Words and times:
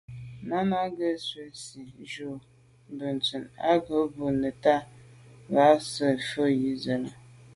Náná 0.47 0.77
à’ghə̀ 0.85 1.13
zí’jú 1.61 2.31
mbə́zə̄ 2.93 3.43
á 3.69 3.73
gə̄ 3.85 3.99
bút 4.05 4.11
búù 4.15 4.31
nə̀táà 4.41 4.79
fà’ 5.49 5.65
zə̀ 5.93 6.13
á 6.15 6.29
Rə́ə̀. 6.29 7.13